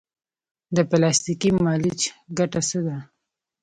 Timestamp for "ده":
2.85-2.97